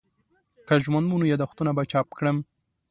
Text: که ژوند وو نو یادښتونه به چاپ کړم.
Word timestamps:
که 0.67 0.75
ژوند 0.83 1.05
وو 1.09 1.17
نو 1.21 1.25
یادښتونه 1.31 1.71
به 1.77 1.83
چاپ 1.91 2.07
کړم. 2.17 2.37